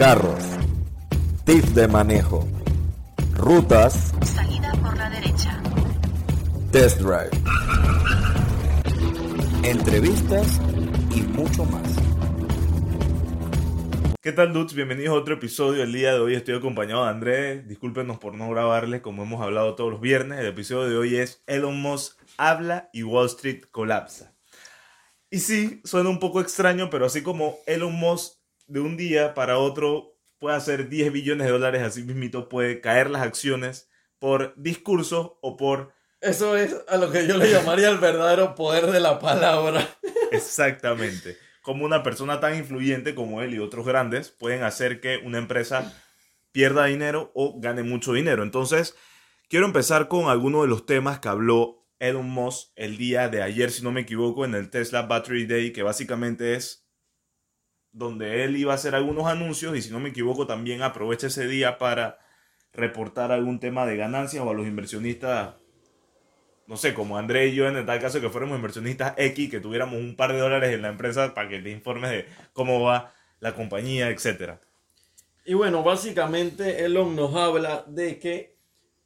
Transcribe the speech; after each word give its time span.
carros, 0.00 0.42
tips 1.44 1.74
de 1.74 1.86
manejo, 1.86 2.48
rutas, 3.34 4.14
Salida 4.24 4.72
por 4.82 4.96
la 4.96 5.10
derecha. 5.10 5.62
test 6.72 7.00
drive, 7.00 7.28
entrevistas 9.62 10.58
y 11.14 11.20
mucho 11.20 11.66
más. 11.66 11.82
¿Qué 14.22 14.32
tal, 14.32 14.54
dudes? 14.54 14.72
Bienvenidos 14.72 15.10
a 15.10 15.18
otro 15.18 15.34
episodio. 15.34 15.82
El 15.82 15.92
día 15.92 16.14
de 16.14 16.20
hoy 16.20 16.34
estoy 16.34 16.54
acompañado 16.56 17.04
de 17.04 17.10
Andrés. 17.10 17.68
Discúlpenos 17.68 18.18
por 18.18 18.34
no 18.34 18.48
grabarles 18.48 19.02
como 19.02 19.24
hemos 19.24 19.42
hablado 19.42 19.74
todos 19.74 19.90
los 19.90 20.00
viernes. 20.00 20.40
El 20.40 20.46
episodio 20.46 20.88
de 20.88 20.96
hoy 20.96 21.16
es 21.16 21.42
Elon 21.46 21.78
Musk 21.78 22.18
habla 22.38 22.88
y 22.94 23.02
Wall 23.02 23.26
Street 23.26 23.64
colapsa. 23.70 24.34
Y 25.28 25.40
sí, 25.40 25.82
suena 25.84 26.08
un 26.08 26.20
poco 26.20 26.40
extraño, 26.40 26.88
pero 26.88 27.04
así 27.04 27.22
como 27.22 27.58
Elon 27.66 27.92
Musk 27.92 28.39
de 28.70 28.80
un 28.80 28.96
día 28.96 29.34
para 29.34 29.58
otro 29.58 30.16
puede 30.38 30.56
hacer 30.56 30.88
10 30.88 31.12
billones 31.12 31.46
de 31.46 31.52
dólares, 31.52 31.82
así 31.82 32.02
mismito 32.02 32.48
puede 32.48 32.80
caer 32.80 33.10
las 33.10 33.22
acciones 33.22 33.90
por 34.18 34.54
discurso 34.56 35.38
o 35.42 35.56
por... 35.56 35.92
Eso 36.20 36.56
es 36.56 36.76
a 36.88 36.96
lo 36.96 37.10
que 37.10 37.26
yo 37.26 37.36
le 37.36 37.50
llamaría 37.50 37.88
el 37.88 37.98
verdadero 37.98 38.54
poder 38.54 38.86
de 38.86 39.00
la 39.00 39.18
palabra. 39.18 39.86
Exactamente. 40.30 41.36
Como 41.62 41.84
una 41.84 42.02
persona 42.02 42.40
tan 42.40 42.56
influyente 42.56 43.14
como 43.14 43.42
él 43.42 43.54
y 43.54 43.58
otros 43.58 43.86
grandes 43.86 44.30
pueden 44.30 44.62
hacer 44.62 45.00
que 45.00 45.18
una 45.18 45.38
empresa 45.38 45.92
pierda 46.52 46.86
dinero 46.86 47.32
o 47.34 47.58
gane 47.60 47.82
mucho 47.82 48.12
dinero. 48.12 48.42
Entonces, 48.42 48.94
quiero 49.48 49.66
empezar 49.66 50.08
con 50.08 50.28
algunos 50.28 50.62
de 50.62 50.68
los 50.68 50.86
temas 50.86 51.18
que 51.18 51.28
habló 51.28 51.88
Elon 51.98 52.28
Musk 52.28 52.68
el 52.76 52.96
día 52.96 53.28
de 53.28 53.42
ayer, 53.42 53.70
si 53.70 53.82
no 53.82 53.92
me 53.92 54.02
equivoco, 54.02 54.44
en 54.44 54.54
el 54.54 54.70
Tesla 54.70 55.02
Battery 55.02 55.46
Day, 55.46 55.72
que 55.72 55.82
básicamente 55.82 56.54
es 56.54 56.89
donde 57.92 58.44
él 58.44 58.56
iba 58.56 58.72
a 58.72 58.76
hacer 58.76 58.94
algunos 58.94 59.26
anuncios 59.26 59.76
y 59.76 59.82
si 59.82 59.90
no 59.90 60.00
me 60.00 60.10
equivoco 60.10 60.46
también 60.46 60.82
aprovecha 60.82 61.26
ese 61.26 61.46
día 61.46 61.78
para 61.78 62.18
reportar 62.72 63.32
algún 63.32 63.58
tema 63.58 63.86
de 63.86 63.96
ganancias 63.96 64.44
o 64.44 64.50
a 64.50 64.54
los 64.54 64.66
inversionistas 64.66 65.54
no 66.70 66.76
sé, 66.76 66.94
como 66.94 67.18
André 67.18 67.48
y 67.48 67.56
yo 67.56 67.66
en 67.66 67.84
tal 67.84 67.98
caso 67.98 68.20
que 68.20 68.30
fuéramos 68.30 68.54
inversionistas 68.54 69.14
X, 69.16 69.50
que 69.50 69.58
tuviéramos 69.58 69.96
un 69.96 70.14
par 70.14 70.32
de 70.32 70.38
dólares 70.38 70.72
en 70.72 70.82
la 70.82 70.88
empresa 70.90 71.34
para 71.34 71.48
que 71.48 71.58
te 71.58 71.68
informes 71.68 72.12
de 72.12 72.26
cómo 72.52 72.80
va 72.80 73.12
la 73.40 73.56
compañía, 73.56 74.08
etcétera. 74.08 74.60
Y 75.44 75.54
bueno, 75.54 75.82
básicamente 75.82 76.84
Elon 76.84 77.16
nos 77.16 77.34
habla 77.34 77.84
de 77.88 78.20
que, 78.20 78.54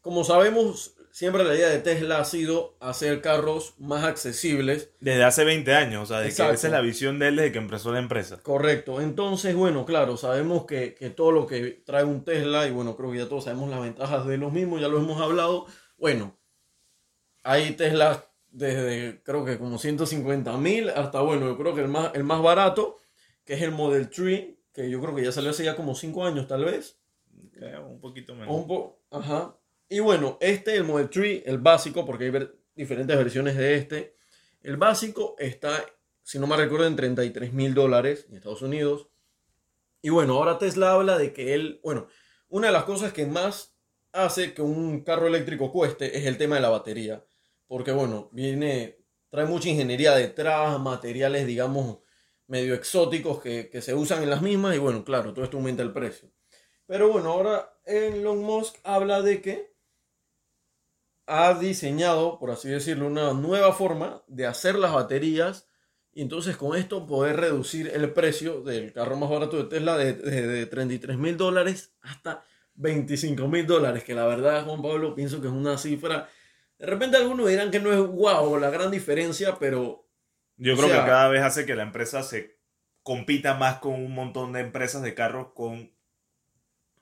como 0.03 0.25
sabemos, 0.25 0.95
siempre 1.15 1.45
la 1.45 1.55
idea 1.55 1.69
de 1.69 1.79
Tesla 1.79 2.19
ha 2.19 2.25
sido 2.25 2.77
hacer 2.81 3.21
carros 3.21 3.75
más 3.79 4.03
accesibles. 4.05 4.91
Desde 4.99 5.23
hace 5.23 5.45
20 5.45 5.73
años, 5.73 6.03
o 6.03 6.07
sea, 6.07 6.19
de 6.19 6.25
que 6.27 6.31
esa 6.33 6.51
es 6.53 6.65
la 6.65 6.81
visión 6.81 7.21
de 7.21 7.29
él 7.29 7.37
desde 7.37 7.53
que 7.53 7.59
empezó 7.59 7.93
la 7.93 8.01
empresa. 8.01 8.41
Correcto. 8.43 9.01
Entonces, 9.01 9.55
bueno, 9.55 9.87
claro, 9.87 10.17
sabemos 10.17 10.67
que, 10.67 10.95
que 10.97 11.11
todo 11.11 11.31
lo 11.31 11.47
que 11.47 11.83
trae 11.87 12.03
un 12.03 12.25
Tesla, 12.25 12.67
y 12.67 12.73
bueno, 12.73 12.97
creo 12.97 13.13
que 13.13 13.19
ya 13.19 13.29
todos 13.29 13.45
sabemos 13.45 13.71
las 13.71 13.81
ventajas 13.81 14.27
de 14.27 14.39
los 14.39 14.53
mismos, 14.53 14.81
ya 14.81 14.89
lo 14.89 14.99
hemos 14.99 15.21
hablado. 15.21 15.67
Bueno, 15.99 16.37
hay 17.45 17.71
Teslas 17.77 18.25
desde 18.51 19.23
creo 19.23 19.45
que 19.45 19.57
como 19.59 19.79
150 19.79 20.57
mil 20.59 20.91
hasta, 20.91 21.21
bueno, 21.21 21.47
yo 21.47 21.57
creo 21.57 21.75
que 21.77 21.83
el 21.83 21.89
más, 21.89 22.11
el 22.15 22.25
más 22.25 22.43
barato, 22.43 22.99
que 23.45 23.55
es 23.55 23.63
el 23.63 23.71
Model 23.71 24.11
3, 24.11 24.47
que 24.73 24.91
yo 24.91 25.01
creo 25.01 25.15
que 25.15 25.23
ya 25.23 25.31
salió 25.31 25.51
hace 25.51 25.65
ya 25.65 25.77
como 25.77 25.95
5 25.95 26.25
años 26.25 26.49
tal 26.49 26.65
vez. 26.65 26.99
Eh, 27.61 27.79
Un 27.79 28.01
poquito 28.01 28.35
menos. 28.35 28.53
un 28.53 28.67
po- 28.67 29.01
Ajá. 29.13 29.57
Y 29.89 30.01
bueno, 30.01 30.39
este, 30.41 30.75
el 30.77 30.85
Model 30.85 31.11
3, 31.11 31.43
el 31.47 31.59
básico, 31.59 32.05
porque 32.05 32.25
hay 32.25 32.49
diferentes 32.75 33.17
versiones 33.17 33.57
de 33.57 33.77
este. 33.77 34.17
El 34.63 34.77
básico 34.77 35.37
está, 35.39 35.85
si 36.23 36.39
no 36.39 36.47
me 36.47 36.57
recuerdo, 36.57 36.87
en 36.87 36.97
33 36.97 37.53
mil 37.53 37.75
dólares 37.75 38.27
en 38.29 38.37
Estados 38.37 38.63
Unidos. 38.63 39.09
Y 40.01 40.11
bueno, 40.11 40.35
ahora 40.35 40.59
Tesla 40.59 40.93
habla 40.93 41.19
de 41.19 41.33
que 41.33 41.55
él, 41.55 41.81
bueno, 41.83 42.09
una 42.49 42.69
de 42.69 42.73
las 42.73 42.85
cosas 42.85 43.13
que 43.13 43.27
más 43.27 43.77
hace 44.13 44.55
que 44.55 44.63
un 44.63 45.03
carro 45.03 45.27
eléctrico 45.27 45.71
cueste 45.71 46.17
es 46.17 46.27
el 46.27 46.39
tema 46.39 46.57
de 46.57 46.63
la 46.63 46.71
batería. 46.71 47.25
Porque 47.67 47.93
bueno, 47.93 48.31
viene, 48.33 48.99
trae 49.29 49.47
mucha 49.47 49.69
ingeniería 49.69 50.15
detrás, 50.15 50.81
materiales, 50.81 51.47
digamos, 51.47 51.99
medio 52.47 52.75
exóticos 52.75 53.41
que, 53.41 53.69
que 53.71 53.83
se 53.83 53.95
usan 53.95 54.23
en 54.23 54.31
las 54.31 54.41
mismas. 54.41 54.77
Y 54.77 54.79
bueno, 54.79 55.05
claro, 55.05 55.35
todo 55.35 55.45
esto 55.45 55.59
aumenta 55.59 55.83
el 55.83 55.93
precio. 55.93 56.31
Pero 56.87 57.11
bueno, 57.11 57.33
ahora 57.33 57.79
Elon 57.85 58.43
Musk 58.43 58.77
habla 58.83 59.23
de 59.23 59.43
que 59.43 59.74
ha 61.27 61.55
diseñado, 61.55 62.39
por 62.39 62.51
así 62.51 62.69
decirlo, 62.69 63.07
una 63.07 63.33
nueva 63.33 63.73
forma 63.73 64.23
de 64.27 64.47
hacer 64.47 64.75
las 64.77 64.93
baterías 64.93 65.69
y 66.13 66.23
entonces 66.23 66.57
con 66.57 66.77
esto 66.77 67.07
poder 67.07 67.37
reducir 67.37 67.91
el 67.93 68.13
precio 68.13 68.61
del 68.63 68.93
carro 68.93 69.17
más 69.17 69.31
barato 69.31 69.57
de 69.57 69.65
Tesla 69.65 69.97
de, 69.97 70.13
de, 70.13 70.47
de 70.47 70.67
33 70.67 71.17
mil 71.17 71.37
dólares 71.37 71.95
hasta 72.03 72.45
25 72.77 73.47
mil 73.49 73.67
dólares, 73.67 74.05
que 74.05 74.15
la 74.15 74.27
verdad, 74.27 74.65
Juan 74.65 74.83
Pablo, 74.83 75.15
pienso 75.15 75.41
que 75.41 75.47
es 75.49 75.53
una 75.53 75.79
cifra... 75.79 76.29
De 76.79 76.87
repente 76.87 77.17
algunos 77.17 77.49
dirán 77.49 77.71
que 77.71 77.79
no 77.81 77.93
es 77.93 78.01
guau 78.01 78.59
la 78.59 78.69
gran 78.71 78.91
diferencia, 78.91 79.57
pero 79.61 80.07
Yo 80.57 80.77
creo 80.77 80.89
sea- 80.89 81.01
que 81.05 81.09
cada 81.09 81.29
vez 81.29 81.43
hace 81.43 81.65
que 81.67 81.77
la 81.77 81.85
empresa 81.85 82.23
se 82.23 82.59
compita 83.03 83.55
más 83.55 83.79
con 83.79 83.93
un 83.95 84.13
montón 84.13 84.53
de 84.53 84.61
empresas 84.61 85.03
de 85.03 85.15
carros 85.15 85.49
con 85.55 85.93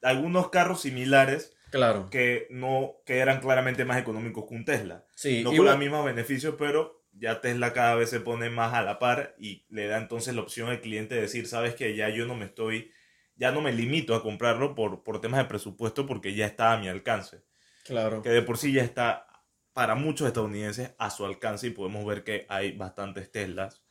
algunos 0.02 0.50
carros 0.50 0.82
similares 0.82 1.54
claro. 1.72 2.08
que 2.10 2.46
no 2.50 3.02
que 3.04 3.18
eran 3.18 3.40
claramente 3.40 3.84
más 3.84 3.98
económicos 3.98 4.44
que 4.46 4.54
un 4.54 4.64
Tesla. 4.64 5.04
Sí, 5.16 5.42
no 5.42 5.50
con 5.50 5.64
los 5.64 5.78
mismos 5.78 6.04
beneficios, 6.04 6.54
pero 6.56 7.02
ya 7.12 7.40
Tesla 7.40 7.72
cada 7.72 7.96
vez 7.96 8.10
se 8.10 8.20
pone 8.20 8.50
más 8.50 8.74
a 8.74 8.82
la 8.82 8.98
par 8.98 9.34
y 9.38 9.66
le 9.68 9.88
da 9.88 9.98
entonces 9.98 10.34
la 10.34 10.42
opción 10.42 10.68
al 10.68 10.80
cliente 10.80 11.16
de 11.16 11.22
decir, 11.22 11.48
sabes 11.48 11.74
que 11.74 11.96
ya 11.96 12.08
yo 12.08 12.26
no 12.26 12.36
me 12.36 12.44
estoy, 12.44 12.92
ya 13.34 13.50
no 13.50 13.60
me 13.60 13.72
limito 13.72 14.14
a 14.14 14.22
comprarlo 14.22 14.74
por, 14.74 15.02
por 15.02 15.20
temas 15.20 15.40
de 15.40 15.46
presupuesto 15.46 16.06
porque 16.06 16.34
ya 16.34 16.46
está 16.46 16.72
a 16.72 16.78
mi 16.78 16.88
alcance. 16.88 17.42
claro. 17.84 18.22
Que 18.22 18.30
de 18.30 18.42
por 18.42 18.58
sí 18.58 18.72
ya 18.72 18.82
está 18.82 19.26
para 19.72 19.94
muchos 19.94 20.26
estadounidenses 20.26 20.92
a 20.98 21.10
su 21.10 21.24
alcance 21.24 21.66
y 21.66 21.70
podemos 21.70 22.04
ver 22.06 22.24
que 22.24 22.46
hay 22.48 22.72
bastantes 22.72 23.32
Teslas 23.32 23.82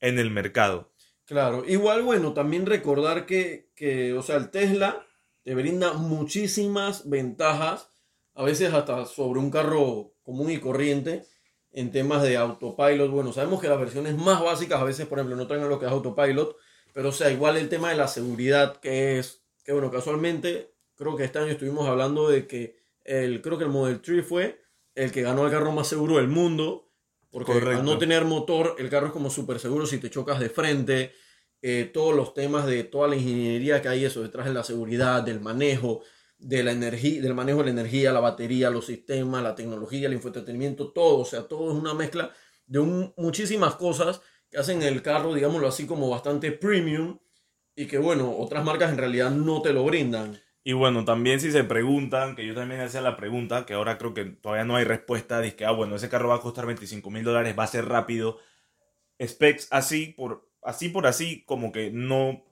en 0.00 0.18
el 0.18 0.30
mercado. 0.30 0.92
Claro, 1.24 1.64
igual 1.66 2.02
bueno, 2.02 2.32
también 2.32 2.66
recordar 2.66 3.26
que, 3.26 3.70
que, 3.76 4.12
o 4.12 4.22
sea, 4.22 4.36
el 4.36 4.50
Tesla 4.50 5.06
te 5.42 5.54
brinda 5.54 5.92
muchísimas 5.94 7.08
ventajas, 7.08 7.88
a 8.34 8.44
veces 8.44 8.72
hasta 8.72 9.04
sobre 9.06 9.40
un 9.40 9.50
carro 9.50 10.14
común 10.22 10.50
y 10.50 10.58
corriente, 10.58 11.24
en 11.72 11.90
temas 11.90 12.22
de 12.22 12.36
autopilot. 12.36 13.10
Bueno, 13.10 13.32
sabemos 13.32 13.60
que 13.60 13.68
las 13.68 13.78
versiones 13.78 14.16
más 14.16 14.42
básicas 14.42 14.80
a 14.80 14.84
veces, 14.84 15.06
por 15.06 15.18
ejemplo, 15.18 15.36
no 15.36 15.46
traen 15.46 15.68
lo 15.68 15.78
que 15.78 15.86
es 15.86 15.92
autopilot, 15.92 16.56
pero 16.92 17.08
o 17.08 17.12
sea, 17.12 17.30
igual 17.30 17.56
el 17.56 17.68
tema 17.68 17.90
de 17.90 17.96
la 17.96 18.08
seguridad, 18.08 18.78
que 18.80 19.18
es, 19.18 19.42
que 19.64 19.72
bueno, 19.72 19.90
casualmente, 19.90 20.74
creo 20.94 21.16
que 21.16 21.24
este 21.24 21.38
año 21.38 21.52
estuvimos 21.52 21.88
hablando 21.88 22.28
de 22.28 22.46
que 22.46 22.76
el, 23.04 23.40
creo 23.42 23.58
que 23.58 23.64
el 23.64 23.70
Model 23.70 24.00
3 24.00 24.26
fue 24.26 24.62
el 24.94 25.10
que 25.10 25.22
ganó 25.22 25.46
el 25.46 25.50
carro 25.50 25.72
más 25.72 25.88
seguro 25.88 26.16
del 26.16 26.28
mundo, 26.28 26.90
porque 27.30 27.52
Correcto. 27.52 27.78
al 27.78 27.84
no 27.84 27.96
tener 27.96 28.26
motor, 28.26 28.76
el 28.78 28.90
carro 28.90 29.06
es 29.06 29.12
como 29.12 29.30
súper 29.30 29.58
seguro 29.58 29.86
si 29.86 29.98
te 29.98 30.10
chocas 30.10 30.38
de 30.38 30.50
frente, 30.50 31.14
eh, 31.62 31.90
todos 31.92 32.14
los 32.14 32.34
temas 32.34 32.66
de 32.66 32.84
toda 32.84 33.08
la 33.08 33.16
ingeniería 33.16 33.80
que 33.82 33.88
hay 33.88 34.04
eso 34.04 34.22
detrás 34.22 34.46
de 34.46 34.54
la 34.54 34.64
seguridad, 34.64 35.22
del 35.22 35.40
manejo, 35.40 36.02
de 36.38 36.62
la 36.64 36.72
energía, 36.72 37.22
del 37.22 37.34
manejo 37.34 37.60
de 37.60 37.66
la 37.66 37.70
energía, 37.70 38.12
la 38.12 38.20
batería, 38.20 38.70
los 38.70 38.86
sistemas, 38.86 39.42
la 39.42 39.54
tecnología, 39.54 40.08
el 40.08 40.14
infoentretenimiento, 40.14 40.92
todo, 40.92 41.20
o 41.20 41.24
sea, 41.24 41.42
todo 41.48 41.70
es 41.72 41.78
una 41.78 41.94
mezcla 41.94 42.32
de 42.66 42.78
un- 42.80 43.14
muchísimas 43.16 43.76
cosas 43.76 44.20
que 44.50 44.58
hacen 44.58 44.82
el 44.82 45.02
carro, 45.02 45.34
digámoslo 45.34 45.68
así, 45.68 45.86
como 45.86 46.10
bastante 46.10 46.52
premium 46.52 47.18
y 47.76 47.86
que, 47.86 47.98
bueno, 47.98 48.36
otras 48.36 48.64
marcas 48.64 48.90
en 48.92 48.98
realidad 48.98 49.30
no 49.30 49.62
te 49.62 49.72
lo 49.72 49.84
brindan. 49.84 50.40
Y 50.64 50.74
bueno, 50.74 51.04
también 51.04 51.40
si 51.40 51.50
se 51.50 51.64
preguntan, 51.64 52.36
que 52.36 52.46
yo 52.46 52.54
también 52.54 52.80
hacía 52.80 53.00
la 53.00 53.16
pregunta, 53.16 53.66
que 53.66 53.74
ahora 53.74 53.98
creo 53.98 54.14
que 54.14 54.24
todavía 54.26 54.64
no 54.64 54.76
hay 54.76 54.84
respuesta, 54.84 55.40
dice 55.40 55.56
que, 55.56 55.64
ah, 55.64 55.72
bueno, 55.72 55.96
ese 55.96 56.08
carro 56.08 56.28
va 56.28 56.36
a 56.36 56.40
costar 56.40 56.66
25 56.66 57.10
mil 57.10 57.24
dólares, 57.24 57.56
va 57.58 57.64
a 57.64 57.66
ser 57.66 57.86
rápido. 57.86 58.38
Specs 59.22 59.68
así 59.70 60.14
por, 60.16 60.48
así 60.62 60.88
por 60.88 61.06
así, 61.06 61.44
como 61.44 61.72
que 61.72 61.90
no, 61.90 62.44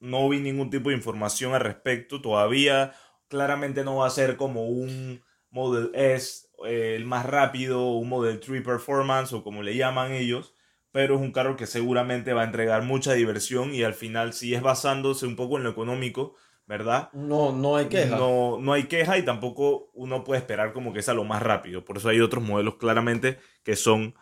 no 0.00 0.28
vi 0.28 0.40
ningún 0.40 0.70
tipo 0.70 0.90
de 0.90 0.96
información 0.96 1.54
al 1.54 1.60
respecto 1.60 2.20
todavía. 2.20 2.94
Claramente 3.28 3.84
no 3.84 3.96
va 3.96 4.06
a 4.06 4.10
ser 4.10 4.36
como 4.36 4.68
un 4.68 5.22
Model 5.50 5.90
S, 5.94 6.48
eh, 6.66 6.94
el 6.96 7.04
más 7.04 7.26
rápido, 7.26 7.92
un 7.92 8.08
Model 8.08 8.40
3 8.40 8.62
Performance 8.62 9.32
o 9.32 9.42
como 9.42 9.62
le 9.62 9.76
llaman 9.76 10.12
ellos, 10.12 10.54
pero 10.92 11.16
es 11.16 11.20
un 11.20 11.32
carro 11.32 11.56
que 11.56 11.66
seguramente 11.66 12.32
va 12.32 12.42
a 12.42 12.46
entregar 12.46 12.82
mucha 12.82 13.12
diversión 13.14 13.74
y 13.74 13.82
al 13.82 13.94
final, 13.94 14.32
si 14.32 14.54
es 14.54 14.62
basándose 14.62 15.26
un 15.26 15.36
poco 15.36 15.56
en 15.56 15.64
lo 15.64 15.70
económico, 15.70 16.34
¿verdad? 16.66 17.10
No, 17.12 17.52
no 17.52 17.76
hay 17.76 17.86
queja. 17.86 18.16
No, 18.16 18.58
no 18.60 18.72
hay 18.72 18.84
queja 18.84 19.18
y 19.18 19.24
tampoco 19.24 19.90
uno 19.94 20.24
puede 20.24 20.40
esperar 20.40 20.72
como 20.72 20.92
que 20.92 21.02
sea 21.02 21.14
lo 21.14 21.24
más 21.24 21.42
rápido. 21.42 21.84
Por 21.84 21.96
eso 21.96 22.08
hay 22.08 22.20
otros 22.20 22.42
modelos 22.42 22.76
claramente 22.76 23.38
que 23.62 23.76
son 23.76 24.14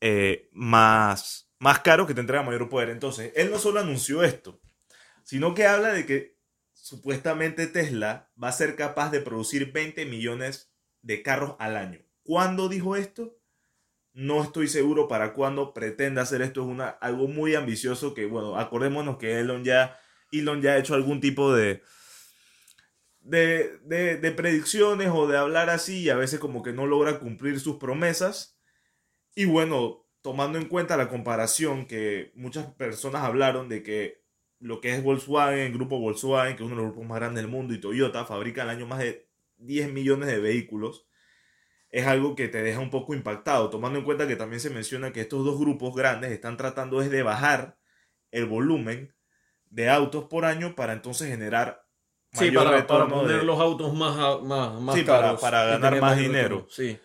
eh, 0.00 0.48
más, 0.52 1.51
más 1.62 1.78
caros 1.78 2.08
que 2.08 2.14
te 2.14 2.24
mayor 2.24 2.68
poder. 2.68 2.90
Entonces, 2.90 3.32
él 3.36 3.52
no 3.52 3.58
solo 3.60 3.78
anunció 3.78 4.24
esto, 4.24 4.60
sino 5.22 5.54
que 5.54 5.64
habla 5.64 5.92
de 5.92 6.04
que 6.04 6.36
supuestamente 6.72 7.68
Tesla 7.68 8.32
va 8.42 8.48
a 8.48 8.52
ser 8.52 8.74
capaz 8.74 9.12
de 9.12 9.20
producir 9.20 9.70
20 9.70 10.04
millones 10.06 10.72
de 11.02 11.22
carros 11.22 11.54
al 11.60 11.76
año. 11.76 12.00
¿Cuándo 12.24 12.68
dijo 12.68 12.96
esto? 12.96 13.38
No 14.12 14.42
estoy 14.42 14.66
seguro 14.66 15.06
para 15.06 15.34
cuándo 15.34 15.72
pretende 15.72 16.20
hacer 16.20 16.42
esto. 16.42 16.62
Es 16.62 16.66
una, 16.66 16.88
algo 16.88 17.28
muy 17.28 17.54
ambicioso 17.54 18.12
que, 18.12 18.26
bueno, 18.26 18.58
acordémonos 18.58 19.16
que 19.18 19.38
Elon 19.38 19.62
ya 19.62 19.96
Elon 20.32 20.62
ya 20.62 20.72
ha 20.72 20.78
hecho 20.78 20.94
algún 20.94 21.20
tipo 21.20 21.54
de, 21.54 21.80
de, 23.20 23.78
de, 23.84 24.16
de 24.16 24.32
predicciones 24.32 25.10
o 25.14 25.28
de 25.28 25.38
hablar 25.38 25.70
así 25.70 26.00
y 26.00 26.10
a 26.10 26.16
veces 26.16 26.40
como 26.40 26.64
que 26.64 26.72
no 26.72 26.86
logra 26.86 27.20
cumplir 27.20 27.60
sus 27.60 27.76
promesas. 27.76 28.58
Y 29.36 29.44
bueno, 29.44 30.02
tomando 30.22 30.58
en 30.58 30.66
cuenta 30.66 30.96
la 30.96 31.08
comparación 31.08 31.86
que 31.86 32.32
muchas 32.34 32.66
personas 32.74 33.22
hablaron 33.24 33.68
de 33.68 33.82
que 33.82 34.22
lo 34.60 34.80
que 34.80 34.94
es 34.94 35.02
Volkswagen, 35.02 35.58
el 35.58 35.72
grupo 35.72 35.98
Volkswagen, 35.98 36.56
que 36.56 36.62
es 36.62 36.66
uno 36.70 36.76
de 36.76 36.82
los 36.82 36.92
grupos 36.92 37.08
más 37.08 37.18
grandes 37.18 37.42
del 37.42 37.50
mundo, 37.50 37.74
y 37.74 37.80
Toyota 37.80 38.24
fabrican 38.24 38.68
al 38.68 38.76
año 38.76 38.86
más 38.86 39.00
de 39.00 39.28
10 39.56 39.92
millones 39.92 40.28
de 40.28 40.38
vehículos, 40.38 41.06
es 41.90 42.06
algo 42.06 42.36
que 42.36 42.48
te 42.48 42.62
deja 42.62 42.78
un 42.78 42.90
poco 42.90 43.12
impactado, 43.14 43.68
tomando 43.68 43.98
en 43.98 44.04
cuenta 44.04 44.26
que 44.28 44.36
también 44.36 44.60
se 44.60 44.70
menciona 44.70 45.12
que 45.12 45.20
estos 45.22 45.44
dos 45.44 45.58
grupos 45.58 45.94
grandes 45.94 46.30
están 46.30 46.56
tratando 46.56 47.02
es 47.02 47.10
de 47.10 47.22
bajar 47.22 47.76
el 48.30 48.46
volumen 48.46 49.14
de 49.66 49.90
autos 49.90 50.24
por 50.24 50.44
año 50.44 50.74
para 50.74 50.92
entonces 50.92 51.28
generar 51.28 51.84
Sí, 52.32 52.46
mayor 52.46 52.64
para, 52.64 52.70
para 52.70 52.80
retorno 53.04 53.22
poner 53.22 53.38
de- 53.40 53.44
los 53.44 53.60
autos 53.60 53.92
más, 53.94 54.16
más, 54.42 54.80
más 54.80 54.94
Sí, 54.94 55.02
para- 55.02 55.20
caros. 55.20 55.40
para 55.40 55.64
ganar 55.64 56.00
más 56.00 56.16
dinero. 56.16 56.66
retorno, 56.66 56.66
Sí. 56.70 56.98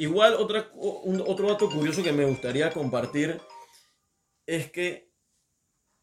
Igual, 0.00 0.34
otra, 0.34 0.70
un- 0.74 1.22
otro 1.26 1.48
dato 1.48 1.68
curioso 1.68 2.02
que 2.02 2.12
me 2.12 2.24
gustaría 2.24 2.70
compartir 2.72 3.38
es 4.46 4.70
que, 4.72 5.10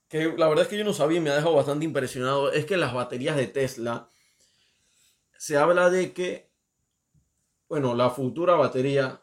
que 0.07 0.33
la 0.37 0.47
verdad 0.47 0.65
es 0.65 0.69
que 0.69 0.77
yo 0.77 0.83
no 0.83 0.93
sabía 0.93 1.17
y 1.17 1.21
me 1.21 1.31
ha 1.31 1.35
dejado 1.35 1.55
bastante 1.55 1.83
impresionado, 1.85 2.51
es 2.51 2.65
que 2.65 2.77
las 2.77 2.93
baterías 2.93 3.35
de 3.35 3.47
Tesla, 3.47 4.09
se 5.39 5.57
habla 5.57 5.89
de 5.89 6.13
que, 6.13 6.47
bueno, 7.67 7.95
la 7.95 8.11
futura 8.11 8.53
batería, 8.53 9.21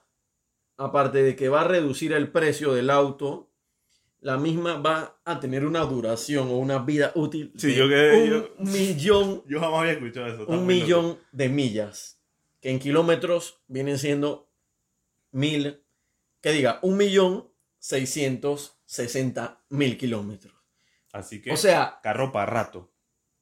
aparte 0.76 1.22
de 1.22 1.36
que 1.36 1.48
va 1.48 1.60
a 1.60 1.68
reducir 1.68 2.12
el 2.12 2.32
precio 2.32 2.72
del 2.74 2.90
auto, 2.90 3.50
la 4.20 4.38
misma 4.38 4.78
va 4.80 5.20
a 5.24 5.38
tener 5.38 5.64
una 5.64 5.80
duración 5.84 6.48
o 6.48 6.56
una 6.58 6.78
vida 6.78 7.12
útil 7.14 7.52
Sí, 7.56 7.68
de 7.68 7.74
yo 7.76 7.88
que- 7.88 8.10
un 8.58 8.66
yo- 8.66 8.72
millón 8.72 9.44
Yo 9.46 9.60
jamás 9.60 9.80
había 9.82 9.92
escuchado 9.92 10.26
eso. 10.26 10.46
un 10.46 10.56
loco. 10.56 10.66
millón 10.66 11.18
de 11.30 11.48
millas, 11.48 12.18
que 12.60 12.70
en 12.70 12.80
kilómetros 12.80 13.60
vienen 13.68 13.98
siendo 13.98 14.48
mil, 15.34 15.84
que 16.42 16.52
diga, 16.52 16.78
un 16.82 16.96
millón 16.96 17.52
seiscientos 17.78 18.80
sesenta 18.86 19.64
mil 19.70 19.98
kilómetros. 19.98 20.54
Así 21.12 21.42
que, 21.42 21.52
O 21.52 21.56
sea, 21.56 22.00
carro 22.02 22.32
para 22.32 22.46
rato. 22.46 22.92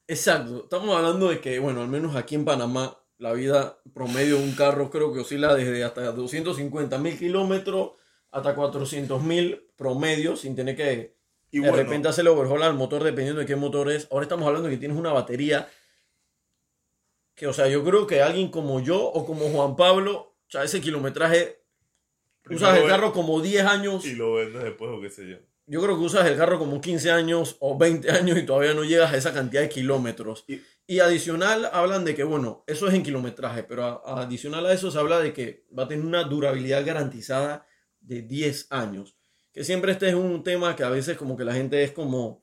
exacto, 0.06 0.64
estamos 0.64 0.96
hablando 0.96 1.28
de 1.30 1.40
que, 1.40 1.58
bueno, 1.58 1.82
al 1.82 1.88
menos 1.88 2.16
aquí 2.16 2.34
en 2.34 2.44
Panamá, 2.44 2.98
la 3.18 3.32
vida 3.32 3.80
promedio 3.94 4.38
de 4.38 4.44
un 4.44 4.54
carro 4.54 4.90
creo 4.90 5.12
que 5.12 5.20
oscila 5.20 5.54
desde 5.54 5.84
hasta 5.84 6.12
250 6.12 6.98
mil 6.98 7.18
kilómetros 7.18 7.92
hasta 8.30 8.54
400 8.54 9.22
mil 9.22 9.70
promedio, 9.76 10.36
sin 10.36 10.56
tener 10.56 10.76
que 10.76 11.16
Y 11.50 11.60
de 11.60 11.70
bueno, 11.70 11.76
repente 11.76 12.08
hacerle 12.08 12.30
overhaul 12.30 12.62
al 12.62 12.74
motor 12.74 13.04
dependiendo 13.04 13.40
de 13.40 13.46
qué 13.46 13.56
motor 13.56 13.90
es. 13.92 14.08
Ahora 14.10 14.24
estamos 14.24 14.46
hablando 14.46 14.68
de 14.68 14.74
que 14.74 14.80
tienes 14.80 14.96
una 14.98 15.12
batería 15.12 15.68
que, 17.34 17.46
o 17.46 17.52
sea, 17.52 17.68
yo 17.68 17.84
creo 17.84 18.06
que 18.06 18.22
alguien 18.22 18.50
como 18.50 18.80
yo 18.80 19.00
o 19.02 19.24
como 19.26 19.48
Juan 19.50 19.76
Pablo, 19.76 20.14
o 20.18 20.50
sea, 20.50 20.64
ese 20.64 20.80
kilometraje, 20.80 21.61
Primero 22.42 22.66
usas 22.66 22.78
el 22.78 22.88
carro 22.88 23.12
como 23.12 23.40
10 23.40 23.64
años, 23.64 24.04
y 24.06 24.14
lo 24.14 24.34
vendes 24.34 24.62
después 24.62 24.90
o 24.92 25.00
qué 25.00 25.10
sé 25.10 25.28
yo. 25.28 25.36
yo 25.66 25.80
creo 25.82 25.96
que 25.96 26.04
usas 26.04 26.26
el 26.26 26.36
carro 26.36 26.58
como 26.58 26.80
15 26.80 27.10
años 27.10 27.56
o 27.60 27.78
20 27.78 28.10
años 28.10 28.36
y 28.38 28.44
todavía 28.44 28.74
no 28.74 28.84
llegas 28.84 29.12
a 29.12 29.16
esa 29.16 29.32
cantidad 29.32 29.62
de 29.62 29.68
kilómetros. 29.68 30.44
Y- 30.48 30.60
Y 30.88 30.98
adicional 30.98 31.70
hablan 31.72 32.04
de 32.04 32.14
que, 32.16 32.24
bueno, 32.24 32.64
eso 32.66 32.88
es 32.88 32.94
en 32.94 33.04
kilometraje, 33.04 33.62
pero 33.62 33.84
a- 33.84 34.22
adicional 34.22 34.66
a 34.66 34.72
eso 34.72 34.90
se 34.90 34.98
habla 34.98 35.20
de 35.20 35.32
que 35.32 35.64
va 35.78 35.84
a 35.84 35.88
tener 35.88 36.04
una 36.04 36.24
durabilidad 36.24 36.84
garantizada 36.84 37.64
de 38.00 38.22
10 38.22 38.66
años. 38.70 39.16
Que 39.52 39.62
siempre 39.62 39.92
este 39.92 40.08
es 40.08 40.14
un 40.16 40.42
tema 40.42 40.74
que 40.74 40.82
a 40.82 40.90
veces 40.90 41.16
como 41.16 41.36
que 41.36 41.44
la 41.44 41.54
gente 41.54 41.82
es 41.84 41.92
como, 41.92 42.42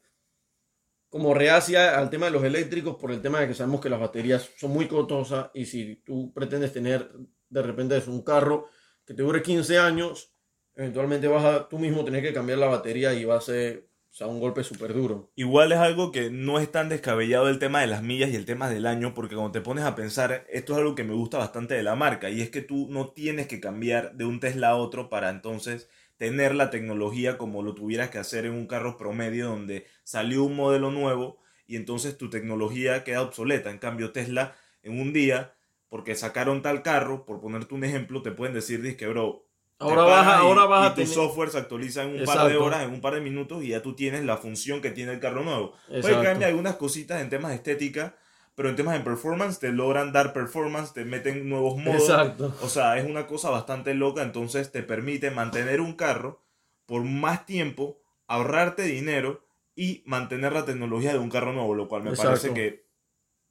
como 1.09 1.33
reacia 1.33 1.97
al 1.99 2.09
tema 2.09 2.27
de 2.27 2.31
los 2.31 2.43
eléctricos 2.43 2.95
por 2.95 3.11
el 3.11 3.21
tema 3.21 3.41
de 3.41 3.47
que 3.49 3.53
sabemos 3.53 3.81
que 3.81 3.89
las 3.89 3.99
baterías 3.99 4.49
son 4.57 4.71
muy 4.71 4.87
costosas 4.87 5.49
y 5.53 5.65
si 5.65 5.97
tú 6.05 6.31
pretendes 6.33 6.71
tener 6.71 7.11
de 7.49 7.61
repente 7.61 7.97
es 7.97 8.07
un 8.07 8.21
carro 8.23 8.69
que 9.09 9.15
te 9.15 9.23
dure 9.23 9.41
15 9.41 9.79
años, 9.79 10.31
eventualmente 10.75 11.27
vas 11.27 11.43
a 11.43 11.67
tú 11.67 11.79
mismo 11.79 12.05
tener 12.05 12.21
que 12.21 12.31
cambiar 12.31 12.59
la 12.59 12.67
batería 12.67 13.11
y 13.15 13.25
va 13.25 13.37
a 13.37 13.41
ser 13.41 13.89
sea, 14.11 14.27
un 14.27 14.39
golpe 14.39 14.63
súper 14.63 14.93
duro. 14.93 15.31
Igual 15.35 15.71
es 15.71 15.79
algo 15.79 16.11
que 16.11 16.29
no 16.29 16.59
es 16.59 16.71
tan 16.71 16.89
descabellado 16.89 17.49
el 17.49 17.57
tema 17.57 17.81
de 17.81 17.87
las 17.87 18.03
millas 18.03 18.29
y 18.29 18.35
el 18.35 18.45
tema 18.45 18.69
del 18.69 18.85
año, 18.85 19.15
porque 19.15 19.33
cuando 19.33 19.51
te 19.51 19.61
pones 19.61 19.83
a 19.83 19.95
pensar, 19.95 20.45
esto 20.51 20.73
es 20.73 20.77
algo 20.77 20.93
que 20.93 21.03
me 21.03 21.15
gusta 21.15 21.39
bastante 21.39 21.73
de 21.73 21.81
la 21.81 21.95
marca, 21.95 22.29
y 22.29 22.41
es 22.41 22.51
que 22.51 22.61
tú 22.61 22.87
no 22.91 23.09
tienes 23.09 23.47
que 23.47 23.59
cambiar 23.59 24.13
de 24.13 24.25
un 24.25 24.39
Tesla 24.39 24.69
a 24.69 24.75
otro 24.75 25.09
para 25.09 25.31
entonces 25.31 25.89
tener 26.17 26.53
la 26.53 26.69
tecnología 26.69 27.39
como 27.39 27.63
lo 27.63 27.73
tuvieras 27.73 28.11
que 28.11 28.19
hacer 28.19 28.45
en 28.45 28.53
un 28.53 28.67
carro 28.67 28.95
promedio 28.95 29.47
donde 29.47 29.87
salió 30.03 30.43
un 30.43 30.55
modelo 30.55 30.91
nuevo 30.91 31.39
y 31.65 31.77
entonces 31.77 32.15
tu 32.15 32.29
tecnología 32.29 33.03
queda 33.03 33.23
obsoleta. 33.23 33.71
En 33.71 33.79
cambio, 33.79 34.11
Tesla 34.11 34.55
en 34.83 34.99
un 34.99 35.13
día, 35.13 35.55
porque 35.89 36.15
sacaron 36.15 36.61
tal 36.61 36.83
carro, 36.83 37.25
por 37.25 37.41
ponerte 37.41 37.73
un 37.73 37.83
ejemplo, 37.83 38.21
te 38.21 38.31
pueden 38.31 38.53
decir, 38.53 38.95
que 38.97 39.07
bro, 39.07 39.45
Ahora 39.79 40.03
vas, 40.03 40.11
a- 40.11 40.25
paras 40.25 40.43
y- 40.43 40.47
ahora 40.47 40.65
vas 40.65 40.91
y 40.91 40.95
tu 40.95 40.95
tener... 41.01 41.13
software 41.13 41.49
se 41.49 41.57
actualiza 41.57 42.03
en 42.03 42.19
un 42.19 42.25
par 42.25 42.47
de 42.49 42.57
horas, 42.57 42.83
en 42.83 42.91
un 42.91 43.01
par 43.01 43.13
de 43.15 43.21
minutos 43.21 43.63
y 43.63 43.69
ya 43.69 43.81
tú 43.81 43.95
tienes 43.95 44.23
la 44.25 44.37
función 44.37 44.81
que 44.81 44.91
tiene 44.91 45.13
el 45.13 45.19
carro 45.19 45.43
nuevo. 45.43 45.73
Puede 45.87 45.95
Exacto. 45.97 46.23
cambiar 46.23 46.49
algunas 46.49 46.75
cositas 46.75 47.21
en 47.21 47.29
temas 47.29 47.51
de 47.51 47.55
estética, 47.57 48.15
pero 48.55 48.69
en 48.69 48.75
temas 48.75 48.97
de 48.97 49.03
performance 49.05 49.57
te 49.59 49.71
logran 49.71 50.11
dar 50.11 50.33
performance, 50.33 50.93
te 50.93 51.05
meten 51.05 51.47
nuevos 51.47 51.77
modos. 51.77 52.09
Exacto. 52.09 52.53
O 52.61 52.67
sea, 52.67 52.97
es 52.97 53.05
una 53.09 53.25
cosa 53.25 53.49
bastante 53.49 53.93
loca, 53.93 54.21
entonces 54.21 54.71
te 54.71 54.83
permite 54.83 55.31
mantener 55.31 55.79
un 55.79 55.93
carro 55.93 56.43
por 56.85 57.03
más 57.03 57.45
tiempo, 57.45 58.01
ahorrarte 58.27 58.83
dinero 58.83 59.45
y 59.75 60.03
mantener 60.05 60.51
la 60.51 60.65
tecnología 60.65 61.13
de 61.13 61.19
un 61.19 61.29
carro 61.29 61.53
nuevo, 61.53 61.73
lo 61.73 61.87
cual 61.87 62.03
me 62.03 62.09
Exacto. 62.09 62.29
parece 62.29 62.53
que, 62.53 62.85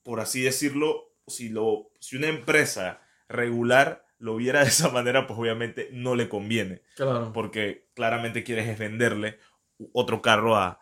por 0.02 0.20
así 0.20 0.42
decirlo, 0.42 1.07
si, 1.28 1.48
lo, 1.48 1.90
si 2.00 2.16
una 2.16 2.28
empresa 2.28 3.00
regular 3.28 4.04
lo 4.18 4.36
viera 4.36 4.60
de 4.62 4.68
esa 4.68 4.88
manera, 4.90 5.26
pues 5.26 5.38
obviamente 5.38 5.88
no 5.92 6.14
le 6.16 6.28
conviene 6.28 6.82
Claro. 6.96 7.32
porque 7.32 7.88
claramente 7.94 8.42
quieres 8.44 8.68
es 8.68 8.78
venderle 8.78 9.38
otro 9.92 10.20
carro 10.22 10.56
a, 10.56 10.80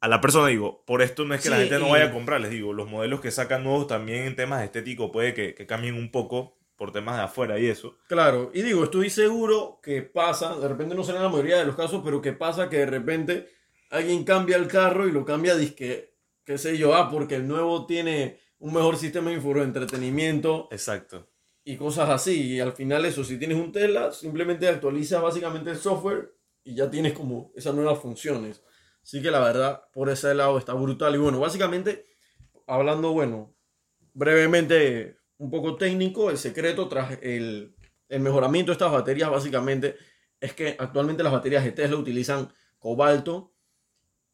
a 0.00 0.08
la 0.08 0.20
persona. 0.20 0.48
Digo, 0.48 0.84
por 0.86 1.02
esto 1.02 1.24
no 1.24 1.34
es 1.34 1.42
que 1.42 1.50
la 1.50 1.58
gente 1.58 1.78
no 1.78 1.90
vaya 1.90 2.06
a 2.06 2.12
comprar, 2.12 2.40
les 2.40 2.50
digo, 2.50 2.72
los 2.72 2.88
modelos 2.88 3.20
que 3.20 3.30
sacan 3.30 3.62
nuevos 3.64 3.86
también 3.86 4.24
en 4.24 4.36
temas 4.36 4.64
estéticos 4.64 5.10
puede 5.12 5.34
que, 5.34 5.54
que 5.54 5.66
cambien 5.66 5.94
un 5.96 6.10
poco 6.10 6.56
por 6.76 6.92
temas 6.92 7.16
de 7.16 7.22
afuera 7.24 7.58
y 7.60 7.66
eso. 7.66 7.98
Claro, 8.08 8.50
y 8.54 8.62
digo, 8.62 8.82
estoy 8.84 9.10
seguro 9.10 9.78
que 9.82 10.02
pasa, 10.02 10.56
de 10.56 10.66
repente 10.66 10.94
no 10.94 11.04
será 11.04 11.18
en 11.18 11.24
la 11.24 11.30
mayoría 11.30 11.58
de 11.58 11.66
los 11.66 11.76
casos, 11.76 12.00
pero 12.04 12.20
que 12.22 12.32
pasa 12.32 12.68
que 12.68 12.78
de 12.78 12.86
repente 12.86 13.48
alguien 13.90 14.24
cambia 14.24 14.56
el 14.56 14.66
carro 14.66 15.06
y 15.06 15.12
lo 15.12 15.24
cambia, 15.24 15.54
disque, 15.54 16.14
qué 16.44 16.58
sé 16.58 16.78
yo, 16.78 16.94
ah, 16.94 17.08
porque 17.10 17.36
el 17.36 17.46
nuevo 17.46 17.86
tiene 17.86 18.40
un 18.62 18.72
mejor 18.72 18.96
sistema 18.96 19.30
de 19.30 19.62
entretenimiento 19.62 20.68
Exacto. 20.70 21.28
y 21.64 21.76
cosas 21.76 22.08
así. 22.10 22.54
Y 22.54 22.60
al 22.60 22.72
final 22.72 23.04
eso, 23.04 23.24
si 23.24 23.36
tienes 23.36 23.58
un 23.58 23.72
Tesla, 23.72 24.12
simplemente 24.12 24.68
actualizas 24.68 25.20
básicamente 25.20 25.70
el 25.70 25.76
software 25.76 26.32
y 26.62 26.76
ya 26.76 26.88
tienes 26.88 27.12
como 27.12 27.52
esas 27.56 27.74
nuevas 27.74 27.98
funciones. 27.98 28.62
Así 29.02 29.20
que 29.20 29.32
la 29.32 29.40
verdad, 29.40 29.82
por 29.92 30.08
ese 30.10 30.32
lado 30.34 30.58
está 30.58 30.74
brutal. 30.74 31.12
Y 31.16 31.18
bueno, 31.18 31.40
básicamente, 31.40 32.04
hablando, 32.68 33.12
bueno, 33.12 33.52
brevemente, 34.14 35.16
un 35.38 35.50
poco 35.50 35.74
técnico, 35.74 36.30
el 36.30 36.38
secreto 36.38 36.88
tras 36.88 37.18
el, 37.20 37.74
el 38.08 38.20
mejoramiento 38.20 38.70
de 38.70 38.74
estas 38.74 38.92
baterías 38.92 39.28
básicamente 39.28 39.96
es 40.38 40.54
que 40.54 40.76
actualmente 40.78 41.24
las 41.24 41.32
baterías 41.32 41.64
de 41.64 41.72
Tesla 41.72 41.96
utilizan 41.96 42.52
cobalto 42.78 43.51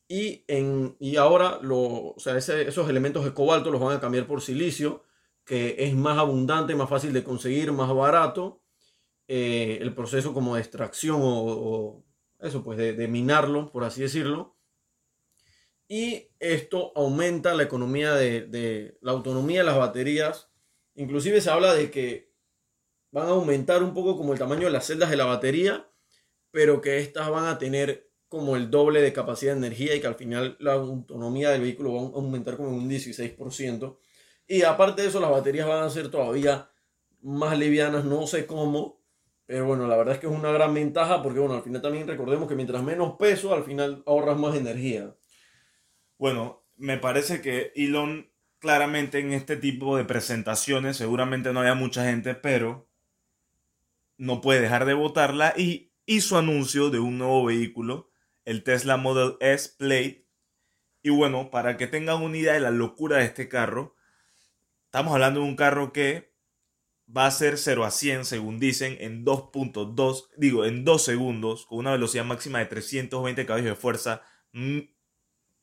y, 0.09 0.45
en, 0.49 0.97
y 0.99 1.17
ahora 1.17 1.61
o 1.71 2.15
sea, 2.19 2.37
esos 2.37 2.89
elementos 2.89 3.25
de 3.25 3.35
cobalto 3.35 3.71
los 3.71 3.81
van 3.81 3.97
a 3.97 4.01
cambiar 4.01 4.27
por 4.27 4.41
silicio, 4.41 5.05
que 5.45 5.77
es 5.79 5.95
más 5.95 6.19
abundante, 6.19 6.75
más 6.75 6.89
fácil 6.89 7.13
de 7.13 7.23
conseguir, 7.23 7.73
más 7.73 7.95
barato. 7.95 8.63
Eh, 9.29 9.79
el 9.83 9.95
proceso 9.95 10.33
como 10.33 10.55
de 10.55 10.63
extracción 10.63 11.21
o, 11.21 11.45
o 11.45 12.05
eso, 12.41 12.65
pues 12.65 12.79
de, 12.79 12.95
de 12.95 13.09
minarlo, 13.09 13.71
por 13.71 13.85
así 13.85 14.01
decirlo. 14.01 14.57
Y 15.87 16.29
esto 16.39 16.93
aumenta 16.97 17.55
la 17.55 17.63
economía 17.63 18.15
de, 18.15 18.43
de 18.43 18.99
la 19.03 19.13
autonomía 19.13 19.61
de 19.61 19.67
las 19.67 19.77
baterías. 19.77 20.51
Inclusive 20.95 21.41
se 21.41 21.51
habla 21.51 21.75
de 21.75 21.91
que 21.91 22.33
van 23.11 23.27
a 23.27 23.31
aumentar 23.31 23.83
un 23.83 23.95
poco 23.95 24.17
como 24.17 24.33
el 24.33 24.39
tamaño 24.39 24.65
de 24.65 24.71
las 24.71 24.87
celdas 24.87 25.11
de 25.11 25.17
la 25.17 25.25
batería, 25.27 25.91
pero 26.51 26.81
que 26.81 26.99
estas 26.99 27.31
van 27.31 27.47
a 27.47 27.59
tener 27.59 28.08
como 28.29 28.57
el 28.57 28.71
doble 28.71 29.01
de 29.01 29.13
capacidad 29.13 29.53
de 29.53 29.59
energía 29.59 29.95
y 29.95 30.01
que 30.01 30.07
al 30.07 30.15
final 30.15 30.57
la 30.61 30.75
autonomía 30.75 31.51
del 31.51 31.63
vehículo 31.63 31.95
va 31.95 32.01
a 32.01 32.05
aumentar 32.21 32.57
como 32.57 32.71
un 32.71 32.89
16%. 32.89 33.99
Y 34.47 34.63
aparte 34.63 35.03
de 35.03 35.09
eso, 35.09 35.21
las 35.21 35.31
baterías 35.31 35.67
van 35.67 35.85
a 35.85 35.91
ser 35.91 36.11
todavía 36.11 36.71
más 37.21 37.59
livianas, 37.59 38.05
no 38.05 38.27
sé 38.27 38.47
cómo, 38.47 39.03
pero 39.47 39.67
bueno, 39.67 39.87
la 39.89 39.97
verdad 39.97 40.15
es 40.15 40.21
que 40.21 40.27
es 40.27 40.33
una 40.33 40.53
gran 40.53 40.75
ventaja 40.75 41.23
porque 41.23 41.41
bueno, 41.41 41.55
al 41.55 41.63
final 41.63 41.81
también 41.81 42.07
recordemos 42.07 42.49
que 42.49 42.55
mientras 42.55 42.83
menos 42.83 43.17
peso, 43.19 43.55
al 43.55 43.65
final 43.65 44.03
ahorras 44.07 44.39
más 44.39 44.55
energía. 44.55 45.17
Bueno, 46.19 46.67
me 46.77 46.99
parece 46.99 47.41
que 47.41 47.73
Elon 47.75 48.31
claramente 48.59 49.21
en 49.21 49.33
este 49.33 49.57
tipo 49.57 49.97
de 49.97 50.05
presentaciones 50.05 50.97
seguramente 50.97 51.53
no 51.53 51.61
había 51.61 51.75
mucha 51.75 52.05
gente, 52.05 52.35
pero 52.35 52.89
no 54.17 54.41
puede 54.41 54.61
dejar 54.61 54.85
de 54.85 54.95
votarla 54.95 55.55
y 55.57 55.93
hizo 56.05 56.37
anuncio 56.39 56.91
de 56.91 56.99
un 56.99 57.19
nuevo 57.19 57.45
vehículo, 57.45 58.11
el 58.49 58.65
Tesla 58.65 58.97
Model 58.97 59.37
S 59.41 59.75
Plate, 59.77 60.27
Y 61.03 61.11
bueno, 61.11 61.51
para 61.51 61.77
que 61.77 61.87
tengan 61.87 62.23
una 62.23 62.37
idea 62.37 62.55
de 62.55 62.61
la 62.61 62.71
locura 62.71 63.19
de 63.19 63.25
este 63.25 63.49
carro, 63.49 63.95
estamos 64.87 65.13
hablando 65.13 65.41
de 65.41 65.47
un 65.47 65.55
carro 65.55 65.93
que 65.93 66.35
va 67.15 67.27
a 67.27 67.31
ser 67.31 67.59
0 67.59 67.85
a 67.85 67.91
100, 67.91 68.25
según 68.25 68.59
dicen, 68.59 68.97
en 69.01 69.25
2.2, 69.25 70.29
digo, 70.39 70.65
en 70.65 70.85
2 70.85 71.05
segundos, 71.05 71.67
con 71.67 71.79
una 71.79 71.93
velocidad 71.93 72.25
máxima 72.25 72.59
de 72.59 72.67
320 72.67 73.47
caballos 73.47 73.69
de 73.69 73.75
fuerza, 73.75 74.23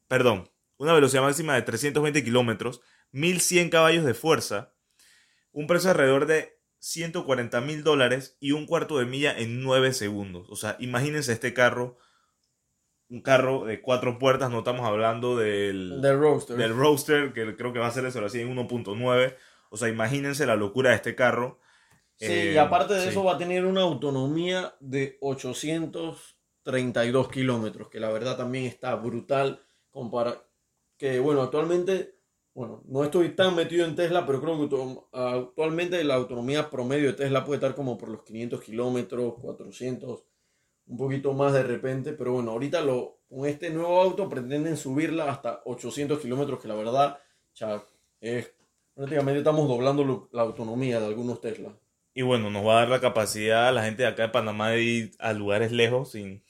perdón, 0.08 0.50
una 0.78 0.94
velocidad 0.94 1.24
máxima 1.24 1.56
de 1.56 1.64
320 1.64 2.24
kilómetros, 2.24 2.82
1100 3.12 3.70
caballos 3.70 4.06
de 4.06 4.14
fuerza, 4.14 4.74
un 5.52 5.68
precio 5.68 5.90
alrededor 5.90 6.28
de 6.28 6.60
140 6.80 7.62
mil 7.62 7.84
dólares 7.84 8.38
y 8.40 8.52
un 8.52 8.68
cuarto 8.68 9.00
de 9.00 9.06
milla 9.06 9.36
en 9.36 9.64
9 9.64 9.94
segundos. 9.94 10.48
O 10.50 10.56
sea, 10.56 10.78
imagínense 10.80 11.34
este 11.34 11.54
carro, 11.54 11.98
un 13.10 13.22
carro 13.22 13.66
de 13.66 13.82
cuatro 13.82 14.18
puertas, 14.20 14.50
no 14.50 14.60
estamos 14.60 14.86
hablando 14.86 15.38
del, 15.38 16.02
Del 16.02 16.20
roadster. 16.20 16.58
del 16.58 16.76
Roadster, 16.76 17.34
que 17.34 17.56
creo 17.56 17.72
que 17.74 17.80
va 17.80 17.88
a 17.88 17.92
ser 17.92 18.06
eso 18.06 18.24
así 18.26 18.42
en 18.42 18.56
1.9. 18.56 19.36
O 19.70 19.78
sea, 19.78 19.90
imagínense 19.90 20.46
la 20.46 20.56
locura 20.56 20.90
de 20.92 20.96
este 20.98 21.16
carro. 21.16 21.60
Sí, 22.18 22.26
Eh, 22.28 22.52
y 22.54 22.58
aparte 22.58 22.94
de 22.96 23.02
sí. 23.04 23.10
eso 23.10 23.24
va 23.24 23.34
a 23.34 23.38
tener 23.38 23.66
una 23.66 23.82
autonomía 23.82 24.74
de 24.80 25.18
832 25.22 27.30
kilómetros, 27.30 27.90
que 27.90 28.00
la 28.00 28.10
verdad 28.12 28.38
también 28.38 28.66
está 28.66 28.96
brutal. 28.96 29.62
Compara 29.92 30.42
que 30.98 31.20
bueno, 31.20 31.42
actualmente, 31.42 32.16
bueno, 32.54 32.82
no 32.88 33.04
estoy 33.04 33.30
tan 33.36 33.54
metido 33.56 33.86
en 33.86 33.96
Tesla, 33.96 34.26
pero 34.26 34.42
creo 34.42 34.70
que 34.70 34.76
actualmente 35.12 36.02
la 36.06 36.16
autonomía 36.16 36.70
promedio 36.70 37.08
de 37.08 37.14
Tesla 37.14 37.44
puede 37.44 37.58
estar 37.58 37.76
como 37.76 37.98
por 37.98 38.08
los 38.10 38.24
500 38.24 38.62
kilómetros, 38.62 39.34
400, 39.42 40.24
un 40.88 40.98
poquito 40.98 41.34
más 41.34 41.54
de 41.54 41.64
repente, 41.64 42.14
pero 42.14 42.34
bueno, 42.34 42.52
ahorita 42.52 42.82
lo, 42.82 43.20
con 43.30 43.48
este 43.48 43.70
nuevo 43.70 44.00
auto 44.02 44.30
pretenden 44.30 44.78
subirla 44.78 45.30
hasta 45.32 45.62
800 45.66 46.20
kilómetros, 46.20 46.62
que 46.62 46.68
la 46.68 46.76
verdad, 46.76 47.20
ya 47.56 47.84
es, 48.22 48.52
prácticamente 48.94 49.40
estamos 49.40 49.68
doblando 49.68 50.04
lo- 50.04 50.30
la 50.32 50.44
autonomía 50.44 51.00
de 51.00 51.08
algunos 51.08 51.42
Tesla. 51.42 51.74
Y 52.14 52.22
bueno, 52.22 52.50
nos 52.50 52.66
va 52.66 52.74
a 52.78 52.80
dar 52.82 52.90
la 52.90 53.02
capacidad 53.02 53.68
a 53.68 53.72
la 53.72 53.84
gente 53.84 54.04
de 54.04 54.10
acá 54.10 54.24
de 54.24 54.30
Panamá 54.30 54.70
de 54.70 54.82
ir 54.82 55.12
a 55.20 55.34
lugares 55.34 55.72
lejos 55.72 56.12
sin, 56.12 56.44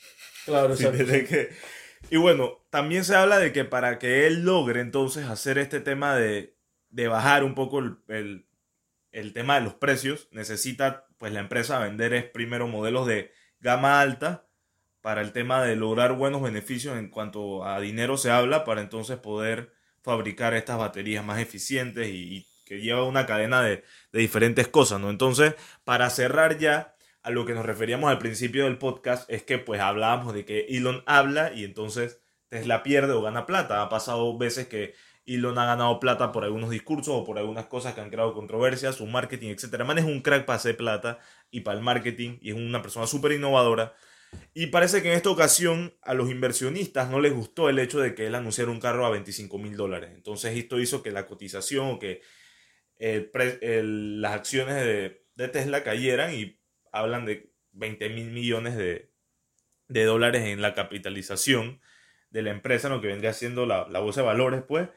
Claro, 0.46 0.76
sin 0.76 0.88
exacto. 0.88 1.06
tener 1.06 1.28
que... 1.28 1.50
Y 2.12 2.18
bueno, 2.18 2.60
también 2.70 3.04
se 3.04 3.16
habla 3.16 3.40
de 3.40 3.52
que 3.52 3.66
para 3.66 3.98
que 3.98 4.28
él 4.28 4.44
logre 4.46 4.82
entonces 4.82 5.26
hacer 5.26 5.58
este 5.58 5.80
tema 5.80 6.16
de, 6.16 6.56
de 6.90 7.08
bajar 7.08 7.44
un 7.44 7.56
poco 7.56 7.80
el, 7.80 7.98
el- 8.10 8.46
el 9.12 9.32
tema 9.34 9.56
de 9.56 9.62
los 9.62 9.74
precios, 9.74 10.28
necesita 10.32 11.08
pues 11.18 11.32
la 11.34 11.40
empresa 11.40 11.80
vender 11.80 12.14
es 12.14 12.26
primero 12.26 12.68
modelos 12.68 13.08
de 13.08 13.32
gama 13.60 14.00
alta 14.02 14.48
para 15.02 15.22
el 15.22 15.32
tema 15.32 15.64
de 15.64 15.76
lograr 15.76 16.14
buenos 16.14 16.42
beneficios 16.42 16.98
en 16.98 17.10
cuanto 17.10 17.66
a 17.66 17.80
dinero 17.80 18.18
se 18.18 18.32
habla, 18.32 18.64
para 18.64 18.82
entonces 18.82 19.18
poder 19.18 19.74
fabricar 20.02 20.54
estas 20.54 20.78
baterías 20.78 21.24
más 21.24 21.40
eficientes 21.40 22.08
y, 22.10 22.48
que 22.66 22.82
lleva 22.82 23.04
una 23.04 23.28
cadena 23.28 23.62
de, 23.62 23.84
de 24.12 24.20
diferentes 24.20 24.68
cosas, 24.68 25.00
¿no? 25.00 25.12
Entonces, 25.12 25.54
para 25.84 26.10
cerrar 26.10 26.58
ya, 26.58 26.96
a 27.26 27.32
lo 27.32 27.46
que 27.46 27.54
nos 27.54 27.66
referíamos 27.66 28.12
al 28.12 28.20
principio 28.20 28.66
del 28.66 28.78
podcast 28.78 29.28
es 29.32 29.42
que 29.42 29.58
pues 29.58 29.82
hablábamos 29.82 30.36
de 30.36 30.46
que 30.46 30.68
Elon 30.70 31.04
habla 31.08 31.54
y 31.54 31.64
entonces 31.64 32.22
Tesla 32.50 32.84
pierde 32.84 33.14
o 33.14 33.22
gana 33.24 33.48
plata. 33.48 33.82
Ha 33.82 33.90
pasado 33.90 34.38
veces 34.38 34.68
que 34.68 34.94
Elon 35.26 35.58
ha 35.58 35.66
ganado 35.66 36.00
plata 36.00 36.32
por 36.32 36.44
algunos 36.44 36.70
discursos 36.70 37.10
o 37.16 37.24
por 37.26 37.38
algunas 37.40 37.66
cosas 37.66 37.94
que 37.94 38.02
han 38.02 38.10
creado 38.10 38.34
controversias, 38.34 38.96
su 38.96 39.08
marketing, 39.08 39.50
etc. 39.50 39.84
Man 39.84 39.98
es 39.98 40.06
un 40.06 40.22
crack 40.22 40.46
para 40.46 40.58
hacer 40.58 40.78
plata 40.78 41.20
y 41.52 41.62
para 41.62 41.78
el 41.78 41.84
marketing 41.84 42.38
y 42.42 42.52
es 42.52 42.56
una 42.56 42.82
persona 42.82 43.08
súper 43.08 43.32
innovadora. 43.34 43.94
Y 44.54 44.68
parece 44.68 45.02
que 45.02 45.10
en 45.12 45.16
esta 45.18 45.30
ocasión 45.30 45.96
a 46.02 46.14
los 46.14 46.30
inversionistas 46.30 47.10
no 47.10 47.20
les 47.22 47.34
gustó 47.34 47.70
el 47.70 47.80
hecho 47.80 48.00
de 48.00 48.16
que 48.16 48.28
él 48.28 48.36
anunciara 48.36 48.72
un 48.72 48.80
carro 48.80 49.06
a 49.06 49.10
25 49.10 49.58
mil 49.60 49.78
dólares. 49.78 50.12
Entonces 50.14 50.58
esto 50.58 50.80
hizo 50.80 51.04
que 51.04 51.12
la 51.12 51.26
cotización 51.28 51.88
o 51.92 52.00
que 52.00 52.22
pre- 53.32 53.60
el- 53.62 54.22
las 54.22 54.34
acciones 54.34 54.76
de, 54.76 55.26
de 55.36 55.48
Tesla 55.50 55.84
cayeran 55.84 56.34
y 56.34 56.60
hablan 56.92 57.26
de 57.26 57.52
20 57.72 58.10
mil 58.10 58.32
millones 58.32 58.76
de, 58.78 59.12
de 59.88 60.04
dólares 60.06 60.44
en 60.46 60.62
la 60.62 60.74
capitalización 60.74 61.82
de 62.30 62.42
la 62.44 62.52
empresa, 62.52 62.90
lo 62.90 63.02
que 63.02 63.08
vendría 63.08 63.34
siendo 63.34 63.66
la, 63.66 63.88
la 63.90 64.00
bolsa 64.00 64.22
de 64.22 64.28
valores, 64.28 64.64
pues. 64.68 64.90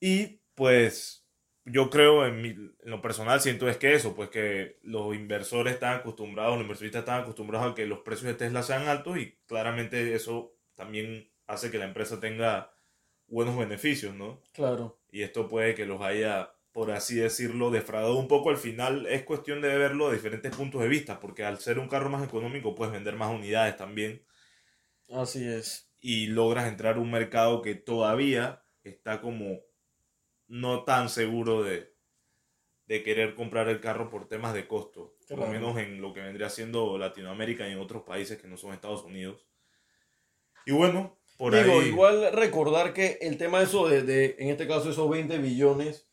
Y 0.00 0.42
pues 0.54 1.26
yo 1.64 1.90
creo 1.90 2.26
en, 2.26 2.40
mi- 2.42 2.48
en 2.50 2.74
lo 2.90 3.02
personal 3.02 3.40
siento 3.40 3.68
es 3.68 3.76
que 3.76 3.94
eso, 3.94 4.14
pues 4.14 4.30
que 4.30 4.78
los 4.82 5.14
inversores 5.14 5.74
están 5.74 5.98
acostumbrados, 6.00 6.54
los 6.54 6.62
inversionistas 6.62 7.00
están 7.00 7.22
acostumbrados 7.22 7.72
a 7.72 7.74
que 7.74 7.86
los 7.86 8.00
precios 8.00 8.26
de 8.28 8.34
Tesla 8.34 8.62
sean 8.62 8.88
altos 8.88 9.18
y 9.18 9.36
claramente 9.46 10.14
eso 10.14 10.56
también 10.74 11.30
hace 11.46 11.70
que 11.70 11.78
la 11.78 11.86
empresa 11.86 12.20
tenga 12.20 12.72
buenos 13.26 13.56
beneficios, 13.58 14.14
¿no? 14.14 14.42
Claro. 14.52 14.98
y 15.10 15.22
esto 15.22 15.48
puede 15.48 15.74
que 15.74 15.86
los 15.86 16.00
haya, 16.02 16.52
por 16.72 16.90
así 16.92 17.16
decirlo, 17.16 17.70
defraudado 17.70 18.16
un 18.18 18.28
poco. 18.28 18.50
Al 18.50 18.56
final 18.58 19.06
es 19.06 19.24
cuestión 19.24 19.60
de 19.62 19.76
verlo 19.78 20.08
de 20.08 20.16
diferentes 20.16 20.54
puntos 20.54 20.82
de 20.82 20.88
vista, 20.88 21.20
porque 21.20 21.44
al 21.44 21.58
ser 21.58 21.78
un 21.78 21.88
carro 21.88 22.10
más 22.10 22.24
económico 22.24 22.74
puedes 22.74 22.92
vender 22.92 23.16
más 23.16 23.32
unidades 23.34 23.76
también 23.76 24.24
Así 25.08 25.44
es. 25.44 25.90
y 26.00 26.26
logras 26.28 26.68
entrar 26.68 26.96
a 26.96 27.00
un 27.00 27.10
mercado 27.10 27.62
que 27.62 27.74
todavía 27.74 28.64
está 28.82 29.20
como 29.20 29.60
no 30.48 30.84
tan 30.84 31.08
seguro 31.08 31.62
de, 31.62 31.94
de 32.86 33.02
querer 33.02 33.34
comprar 33.34 33.68
el 33.68 33.80
carro 33.80 34.10
por 34.10 34.28
temas 34.28 34.54
de 34.54 34.66
costo, 34.66 35.16
por 35.28 35.38
lo 35.38 35.46
menos 35.48 35.76
en 35.78 36.00
lo 36.00 36.12
que 36.12 36.20
vendría 36.20 36.48
siendo 36.50 36.98
Latinoamérica 36.98 37.68
y 37.68 37.72
en 37.72 37.80
otros 37.80 38.02
países 38.02 38.40
que 38.40 38.46
no 38.48 38.56
son 38.56 38.72
Estados 38.72 39.04
Unidos. 39.04 39.46
Y 40.64 40.72
bueno, 40.72 41.18
por 41.36 41.54
Digo, 41.54 41.80
ahí... 41.80 41.88
igual 41.88 42.32
recordar 42.32 42.92
que 42.92 43.18
el 43.20 43.38
tema 43.38 43.62
eso 43.62 43.88
de, 43.88 44.02
de, 44.02 44.36
en 44.38 44.48
este 44.48 44.66
caso, 44.66 44.90
esos 44.90 45.08
20 45.08 45.38
billones, 45.38 46.08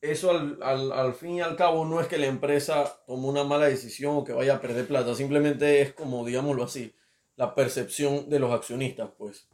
eso 0.00 0.30
al, 0.30 0.62
al, 0.62 0.92
al 0.92 1.14
fin 1.14 1.36
y 1.36 1.40
al 1.40 1.56
cabo 1.56 1.84
no 1.84 2.00
es 2.00 2.06
que 2.06 2.18
la 2.18 2.26
empresa 2.26 3.02
tomó 3.06 3.28
una 3.28 3.44
mala 3.44 3.66
decisión 3.66 4.16
o 4.16 4.24
que 4.24 4.32
vaya 4.32 4.56
a 4.56 4.60
perder 4.60 4.86
plata, 4.86 5.14
simplemente 5.14 5.82
es 5.82 5.92
como, 5.92 6.24
digámoslo 6.24 6.64
así, 6.64 6.94
la 7.36 7.54
percepción 7.54 8.30
de 8.30 8.38
los 8.38 8.52
accionistas, 8.52 9.10
pues. 9.18 9.48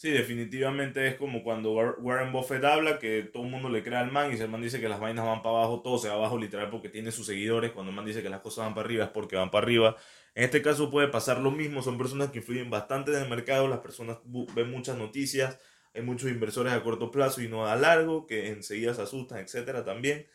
Sí, 0.00 0.10
definitivamente 0.12 1.08
es 1.08 1.16
como 1.16 1.42
cuando 1.42 1.72
War- 1.74 1.96
Warren 1.98 2.30
Buffett 2.32 2.62
habla 2.64 3.00
que 3.00 3.24
todo 3.24 3.42
el 3.42 3.50
mundo 3.50 3.68
le 3.68 3.82
cree 3.82 3.98
al 3.98 4.12
man 4.12 4.32
y 4.32 4.36
si 4.36 4.44
el 4.44 4.48
man 4.48 4.62
dice 4.62 4.80
que 4.80 4.88
las 4.88 5.00
vainas 5.00 5.24
van 5.26 5.42
para 5.42 5.56
abajo, 5.56 5.82
todo 5.82 5.98
se 5.98 6.08
va 6.08 6.14
abajo 6.14 6.38
literal 6.38 6.70
porque 6.70 6.88
tiene 6.88 7.10
sus 7.10 7.26
seguidores. 7.26 7.72
Cuando 7.72 7.90
el 7.90 7.96
man 7.96 8.06
dice 8.06 8.22
que 8.22 8.28
las 8.30 8.40
cosas 8.40 8.64
van 8.66 8.74
para 8.74 8.84
arriba 8.86 9.04
es 9.06 9.10
porque 9.10 9.34
van 9.34 9.50
para 9.50 9.64
arriba. 9.64 9.96
En 10.36 10.44
este 10.44 10.62
caso 10.62 10.88
puede 10.88 11.08
pasar 11.08 11.40
lo 11.40 11.50
mismo, 11.50 11.82
son 11.82 11.98
personas 11.98 12.30
que 12.30 12.38
influyen 12.38 12.70
bastante 12.70 13.10
en 13.12 13.22
el 13.24 13.28
mercado, 13.28 13.66
las 13.66 13.80
personas 13.80 14.18
ven 14.24 14.70
muchas 14.70 14.96
noticias, 14.96 15.58
hay 15.92 16.02
muchos 16.02 16.30
inversores 16.30 16.72
a 16.72 16.82
corto 16.84 17.10
plazo 17.10 17.42
y 17.42 17.48
no 17.48 17.66
a 17.66 17.74
largo 17.74 18.26
que 18.28 18.50
enseguida 18.50 18.94
se 18.94 19.02
asustan, 19.02 19.40
etcétera 19.40 19.84
también. 19.84 20.28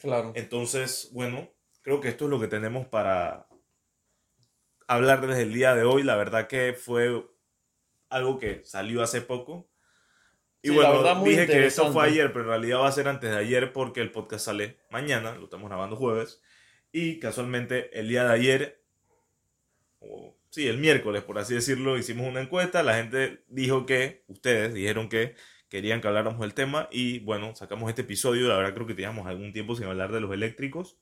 Claro. 0.00 0.34
Entonces, 0.34 1.10
bueno, 1.12 1.50
creo 1.82 2.00
que 2.00 2.08
esto 2.08 2.24
es 2.26 2.30
lo 2.30 2.40
que 2.40 2.48
tenemos 2.48 2.86
para 2.86 3.46
hablar 4.86 5.26
desde 5.26 5.42
el 5.42 5.52
día 5.52 5.74
de 5.74 5.84
hoy. 5.84 6.02
La 6.02 6.16
verdad 6.16 6.48
que 6.48 6.74
fue 6.74 7.24
algo 8.10 8.38
que 8.38 8.62
salió 8.64 9.02
hace 9.02 9.20
poco. 9.20 9.68
Y 10.62 10.68
Sí, 10.68 10.74
bueno, 10.74 11.02
verdad, 11.02 11.22
dije 11.22 11.46
que 11.46 11.66
esto 11.66 11.92
fue 11.92 12.06
ayer, 12.06 12.32
pero 12.32 12.44
en 12.44 12.50
realidad 12.50 12.80
va 12.80 12.88
a 12.88 12.92
ser 12.92 13.08
antes 13.08 13.30
de 13.30 13.36
ayer 13.36 13.72
porque 13.72 14.00
el 14.00 14.10
podcast 14.10 14.46
sale 14.46 14.78
mañana, 14.90 15.34
lo 15.36 15.44
estamos 15.44 15.68
grabando 15.68 15.96
jueves. 15.96 16.42
Y 16.90 17.18
casualmente 17.18 17.98
el 17.98 18.08
día 18.08 18.24
de 18.24 18.32
ayer, 18.32 18.82
o 20.00 20.36
sí, 20.50 20.66
el 20.66 20.78
miércoles, 20.78 21.22
por 21.22 21.38
así 21.38 21.54
decirlo, 21.54 21.98
hicimos 21.98 22.26
una 22.26 22.40
encuesta. 22.40 22.82
La 22.82 22.94
gente 22.96 23.44
dijo 23.48 23.86
que, 23.86 24.24
ustedes 24.28 24.74
dijeron 24.74 25.08
que 25.08 25.34
querían 25.68 26.00
que 26.00 26.08
habláramos 26.08 26.40
del 26.40 26.54
tema. 26.54 26.88
Y 26.90 27.20
bueno, 27.20 27.54
sacamos 27.54 27.88
este 27.88 28.02
episodio. 28.02 28.48
La 28.48 28.56
verdad 28.56 28.74
creo 28.74 28.86
que 28.86 28.94
teníamos 28.94 29.26
algún 29.26 29.52
tiempo 29.52 29.76
sin 29.76 29.86
hablar 29.86 30.12
de 30.12 30.20
los 30.20 30.32
eléctricos. 30.32 30.98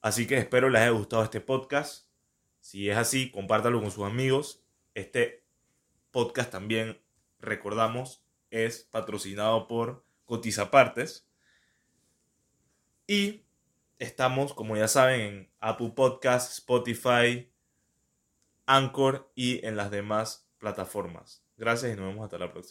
Así 0.00 0.26
que 0.26 0.36
espero 0.36 0.68
les 0.68 0.82
haya 0.82 0.90
gustado 0.90 1.24
este 1.24 1.40
podcast. 1.40 2.08
Si 2.60 2.90
es 2.90 2.96
así, 2.96 3.30
compártalo 3.30 3.80
con 3.80 3.90
sus 3.90 4.04
amigos. 4.04 4.62
Este 4.94 5.43
podcast 6.14 6.52
también, 6.52 7.02
recordamos, 7.40 8.24
es 8.50 8.84
patrocinado 8.84 9.66
por 9.66 10.06
Cotizapartes. 10.24 11.28
Y 13.08 13.44
estamos, 13.98 14.54
como 14.54 14.76
ya 14.76 14.86
saben, 14.86 15.20
en 15.20 15.52
Apple 15.58 15.92
Podcasts, 15.94 16.58
Spotify, 16.58 17.52
Anchor 18.64 19.30
y 19.34 19.66
en 19.66 19.76
las 19.76 19.90
demás 19.90 20.48
plataformas. 20.58 21.44
Gracias 21.56 21.92
y 21.92 21.96
nos 21.96 22.06
vemos 22.06 22.24
hasta 22.24 22.38
la 22.38 22.52
próxima. 22.52 22.62